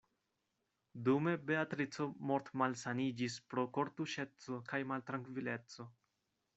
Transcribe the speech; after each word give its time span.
Dume 1.09 1.33
Beatrico 1.49 2.09
mortmalsaniĝis 2.31 3.39
pro 3.53 3.69
kortuŝeco 3.79 4.61
kaj 4.73 4.85
maltrankvileco. 4.95 5.93